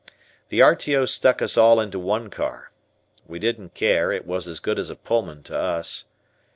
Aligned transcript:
The 0.49 0.63
R.T.O. 0.63 1.05
stuck 1.05 1.43
us 1.43 1.59
all 1.59 1.79
into 1.79 1.99
one 1.99 2.31
car. 2.31 2.71
We 3.27 3.37
didn't 3.37 3.75
care, 3.75 4.11
it 4.11 4.25
was 4.25 4.47
as 4.47 4.59
good 4.59 4.79
as 4.79 4.89
a 4.89 4.95
Pullman 4.95 5.43
to 5.43 5.55
us. 5.55 6.05